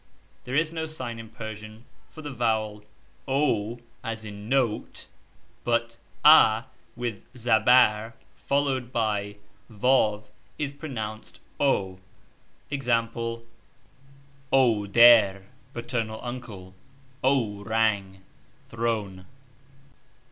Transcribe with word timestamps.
There 0.45 0.55
is 0.55 0.73
no 0.73 0.87
sign 0.87 1.19
in 1.19 1.29
Persian 1.29 1.85
for 2.09 2.23
the 2.23 2.31
vowel 2.31 2.83
(o) 3.27 3.81
as 4.03 4.25
in 4.25 4.49
note, 4.49 5.05
but 5.63 5.97
(a) 6.25 6.63
with(') 6.95 7.21
zabarr, 7.37 8.13
followed 8.35 8.91
by 8.91 9.35
(v) 9.69 10.21
is 10.57 10.71
pronounced 10.71 11.35
as 11.35 11.41
(o): 11.59 11.99
ex. 12.71 12.87
.j.l 12.87 13.43
oder 14.51 15.45
(paternal 15.71 16.19
uncle), 16.23 16.73
isJjjjl 17.23 17.63
orang 17.67 18.23
(thi'one). 18.69 19.25